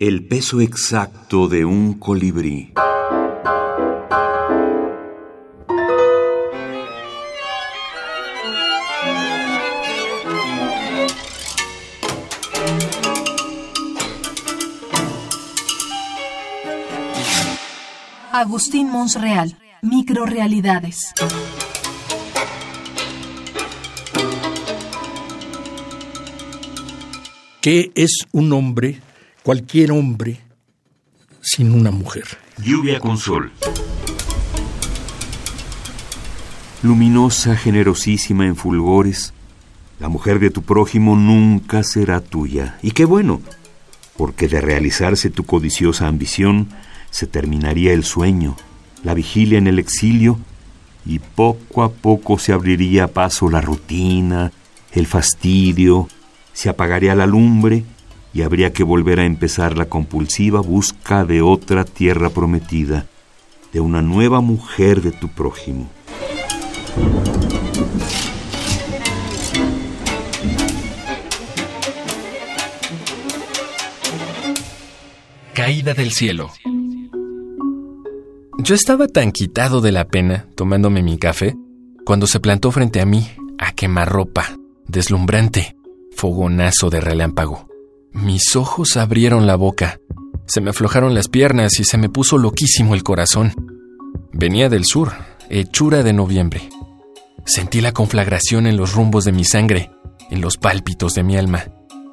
El 0.00 0.26
peso 0.26 0.62
exacto 0.62 1.46
de 1.46 1.66
un 1.66 1.98
colibrí. 1.98 2.72
Agustín 18.32 18.90
Monsreal, 18.90 19.54
Microrealidades. 19.82 21.12
¿Qué 27.60 27.92
es 27.94 28.26
un 28.32 28.54
hombre, 28.54 29.02
cualquier 29.42 29.92
hombre, 29.92 30.40
sin 31.40 31.72
una 31.72 31.90
mujer? 31.90 32.24
Lluvia 32.58 33.00
con 33.00 33.16
sol. 33.16 33.50
Luminosa, 36.82 37.56
generosísima 37.56 38.46
en 38.46 38.56
fulgores, 38.56 39.32
la 39.98 40.08
mujer 40.08 40.38
de 40.38 40.50
tu 40.50 40.62
prójimo 40.62 41.16
nunca 41.16 41.82
será 41.82 42.20
tuya. 42.20 42.78
Y 42.82 42.92
qué 42.92 43.04
bueno, 43.04 43.42
porque 44.16 44.48
de 44.48 44.60
realizarse 44.60 45.30
tu 45.30 45.44
codiciosa 45.44 46.06
ambición, 46.06 46.68
se 47.10 47.26
terminaría 47.26 47.92
el 47.92 48.04
sueño, 48.04 48.56
la 49.02 49.14
vigilia 49.14 49.58
en 49.58 49.66
el 49.66 49.78
exilio, 49.78 50.38
y 51.04 51.18
poco 51.18 51.82
a 51.82 51.90
poco 51.90 52.38
se 52.38 52.52
abriría 52.52 53.08
paso 53.08 53.50
la 53.50 53.60
rutina, 53.60 54.52
el 54.92 55.06
fastidio, 55.06 56.08
se 56.52 56.68
apagaría 56.68 57.14
la 57.14 57.26
lumbre 57.26 57.84
y 58.32 58.42
habría 58.42 58.72
que 58.72 58.82
volver 58.82 59.20
a 59.20 59.24
empezar 59.24 59.76
la 59.76 59.86
compulsiva 59.86 60.60
busca 60.60 61.24
de 61.24 61.42
otra 61.42 61.84
tierra 61.84 62.30
prometida, 62.30 63.06
de 63.72 63.80
una 63.80 64.02
nueva 64.02 64.40
mujer 64.40 65.02
de 65.02 65.12
tu 65.12 65.28
prójimo. 65.28 65.88
Caída 75.54 75.94
del 75.94 76.12
cielo. 76.12 76.50
Yo 78.58 78.74
estaba 78.74 79.08
tan 79.08 79.32
quitado 79.32 79.80
de 79.80 79.92
la 79.92 80.06
pena, 80.06 80.46
tomándome 80.54 81.02
mi 81.02 81.18
café, 81.18 81.56
cuando 82.04 82.26
se 82.26 82.40
plantó 82.40 82.70
frente 82.70 83.00
a 83.00 83.06
mí, 83.06 83.26
a 83.58 83.72
quemarropa, 83.72 84.56
deslumbrante, 84.86 85.76
fogonazo 86.12 86.90
de 86.90 87.00
relámpago. 87.00 87.69
Mis 88.12 88.56
ojos 88.56 88.96
abrieron 88.96 89.46
la 89.46 89.56
boca, 89.56 90.00
se 90.46 90.60
me 90.60 90.70
aflojaron 90.70 91.14
las 91.14 91.28
piernas 91.28 91.78
y 91.78 91.84
se 91.84 91.96
me 91.96 92.08
puso 92.08 92.36
loquísimo 92.36 92.94
el 92.94 93.04
corazón. 93.04 93.54
Venía 94.32 94.68
del 94.68 94.84
sur, 94.84 95.12
hechura 95.48 96.02
de 96.02 96.12
noviembre. 96.12 96.68
Sentí 97.44 97.80
la 97.80 97.92
conflagración 97.92 98.66
en 98.66 98.76
los 98.76 98.94
rumbos 98.94 99.24
de 99.24 99.32
mi 99.32 99.44
sangre, 99.44 99.90
en 100.28 100.40
los 100.40 100.56
pálpitos 100.56 101.14
de 101.14 101.22
mi 101.22 101.36
alma. 101.36 101.66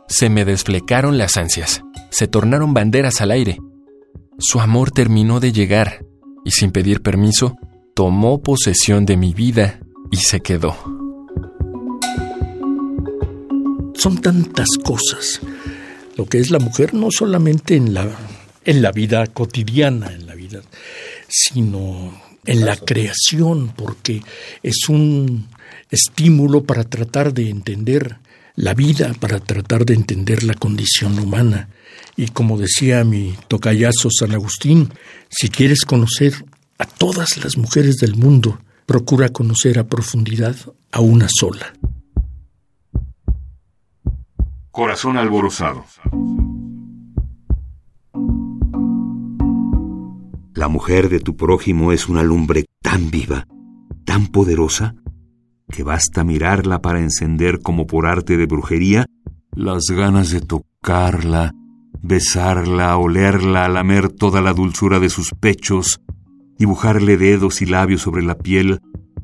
Se 0.08 0.30
me 0.30 0.45
desflecaron 0.45 1.17
las 1.17 1.36
ansias, 1.36 1.81
se 2.11 2.28
tornaron 2.28 2.76
banderas 2.76 3.22
al 3.22 3.32
aire. 3.32 3.59
Su 4.38 4.59
amor 4.59 4.92
terminó 4.92 5.39
de 5.39 5.52
llegar 5.52 6.06
y 6.45 6.52
sin 6.52 6.72
pedir 6.72 7.02
permiso, 7.02 7.56
tomó 7.95 8.44
posesión 8.44 9.06
de 9.08 9.17
mi 9.17 9.34
vida 9.34 9.80
y 10.11 10.17
se 10.17 10.42
quedó. 10.42 10.76
Son 13.95 14.17
tantas 14.22 14.67
cosas. 14.84 15.42
Lo 16.18 16.26
que 16.26 16.40
es 16.40 16.50
la 16.50 16.60
mujer 16.60 16.94
no 16.94 17.12
solamente 17.12 17.76
en 17.76 17.94
la, 17.94 18.10
en 18.66 18.82
la 18.82 18.92
vida 18.92 19.28
cotidiana, 19.28 20.12
en 20.12 20.26
la 20.26 20.36
vida, 20.36 20.62
sino 21.30 22.20
en 22.46 22.66
la 22.66 22.76
creación, 22.76 23.73
porque 23.76 24.23
es 24.64 24.90
un 24.90 25.48
estímulo 25.92 26.64
para 26.64 26.83
tratar 26.83 27.33
de 27.33 27.50
entender 27.50 28.17
la 28.56 28.73
vida, 28.73 29.14
para 29.20 29.39
tratar 29.39 29.86
de 29.86 29.94
entender 29.94 30.44
la 30.44 30.56
condición 30.56 31.20
humana. 31.20 31.70
Y 32.16 32.27
como 32.30 32.58
decía 32.58 33.04
mi 33.04 33.36
tocayazo 33.48 34.10
San 34.10 34.32
Agustín, 34.33 34.92
si 35.30 35.50
quieres 35.50 35.86
conocer 35.86 36.33
a 36.80 36.86
todas 36.86 37.38
las 37.44 37.58
mujeres 37.58 37.98
del 37.98 38.16
mundo, 38.16 38.60
procura 38.88 39.30
conocer 39.30 39.77
a 39.77 39.88
profundidad 39.88 40.56
a 40.92 41.02
una 41.02 41.27
sola. 41.30 41.73
Corazón 44.77 45.17
alborozado. 45.17 45.86
La 50.54 50.67
mujer 50.67 51.10
de 51.10 51.20
tu 51.20 51.36
prójimo 51.36 51.92
es 51.92 52.08
una 52.08 52.21
lumbre 52.21 52.65
tan 52.83 53.10
viva, 53.10 53.48
tan 54.05 54.27
poderosa, 54.27 54.93
que 55.67 55.82
basta 55.82 56.23
mirarla 56.23 56.80
para 56.80 56.99
encender 56.99 57.60
como 57.64 57.88
por 57.88 58.05
arte 58.05 58.38
de 58.38 58.45
brujería 58.45 59.08
las 59.52 59.86
ganas 59.89 60.30
de 60.30 60.42
tocarla, 60.42 61.55
besarla, 62.04 62.95
olerla, 62.98 63.67
lamer 63.70 64.09
toda 64.09 64.42
la 64.42 64.54
dulzura 64.54 64.99
de 64.99 65.09
sus 65.09 65.32
pechos, 65.32 66.02
dibujarle 66.59 67.17
dedos 67.17 67.64
y 67.64 67.65
labios 67.65 68.04
sobre 68.04 68.21
la 68.21 68.38
piel, 68.38 68.80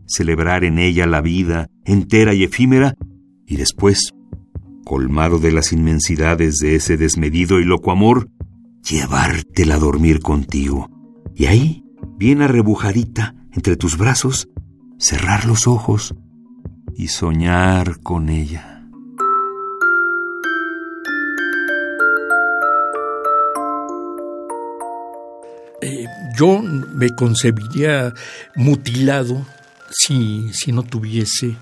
celebrar 0.08 0.64
en 0.64 0.80
ella 0.80 1.06
la 1.06 1.22
vida 1.22 1.68
entera 1.86 2.34
y 2.34 2.44
efímera, 2.44 2.96
y 3.46 3.58
después, 3.58 4.13
colmado 4.84 5.40
de 5.40 5.52
las 5.52 5.74
inmensidades 5.74 6.58
de 6.58 6.76
ese 6.76 6.98
desmedido 6.98 7.60
y 7.60 7.66
loco 7.66 7.92
amor, 7.92 8.30
llevártela 8.84 9.76
a 9.76 9.80
dormir 9.80 10.20
contigo. 10.20 10.90
Y 11.36 11.46
ahí, 11.46 11.84
bien 12.18 12.42
arrebujadita 12.42 13.36
entre 13.52 13.76
tus 13.78 13.98
brazos, 13.98 14.50
cerrar 14.98 15.46
los 15.46 15.68
ojos 15.68 16.16
y 16.96 17.08
soñar 17.08 18.00
con 18.02 18.30
ella. 18.30 18.74
yo 26.36 26.62
me 26.62 27.10
concebiría 27.16 28.14
mutilado 28.56 29.46
si, 29.90 30.52
si 30.54 30.72
no 30.72 30.84
tuviese 30.84 31.56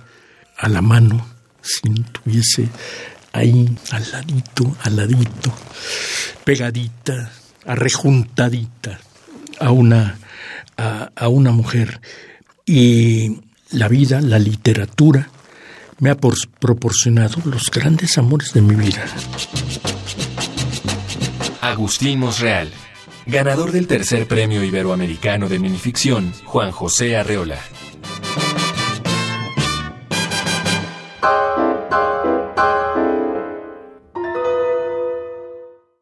a 0.58 0.70
la 0.70 0.82
mano, 0.82 1.26
si 1.62 1.90
no 1.90 2.04
tuviese 2.12 2.70
ahí 3.34 3.70
al 3.92 4.12
ladito, 4.12 4.76
al 4.84 4.96
ladito, 4.96 5.54
pegadita, 6.44 7.32
arrejuntadita 7.66 9.00
a 9.60 9.72
una, 9.72 10.20
a 10.78 11.28
una 11.28 11.52
mujer. 11.52 12.02
Y 12.66 13.42
la 13.72 13.88
vida, 13.88 14.22
la 14.22 14.40
literatura, 14.40 15.30
me 16.00 16.10
ha 16.10 16.18
proporcionado 16.18 17.42
los 17.46 17.70
grandes 17.72 18.18
amores 18.18 18.54
de 18.54 18.62
mi 18.62 18.76
vida. 18.76 19.06
Agustín 21.62 22.20
Mosreal 22.20 22.70
ganador 23.26 23.72
del 23.72 23.88
tercer 23.88 24.28
premio 24.28 24.64
iberoamericano 24.64 25.48
de 25.48 25.60
minificción, 25.60 26.34
Juan 26.46 26.72
José 26.72 27.18
Arreola. 27.18 27.60